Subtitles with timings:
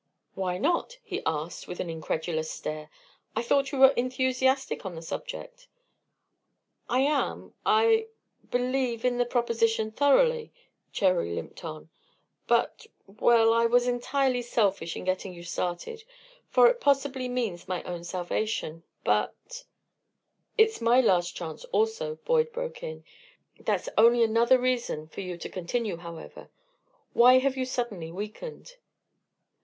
[0.33, 2.89] "Why not?" he asked, with an incredulous stare.
[3.35, 5.67] "I thought you were enthusiastic on the subject."
[6.89, 8.07] "I am I
[8.49, 10.51] believe in the proposition thoroughly,"
[10.91, 11.91] Cherry limped on,
[12.47, 16.03] "but well, I was entirely selfish in getting you started,
[16.49, 19.65] for it possibly means my own salvation, but"
[20.57, 23.03] "It's my last chance also," Boyd broke in.
[23.59, 26.49] "That's only another reason for you to continue, however.
[27.13, 28.77] Why have you suddenly weakened?"